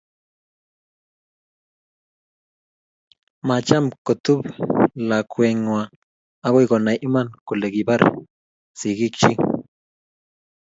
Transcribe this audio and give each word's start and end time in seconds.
macham 3.47 3.85
kotup 4.05 4.41
lakwee 5.09 5.51
ng'wang 5.63 5.91
okoi 6.47 6.65
konai 6.69 6.97
iman 7.07 7.27
koleni 7.47 7.73
kibar 7.75 8.01
sikiik 8.79 9.13
chii. 9.21 9.35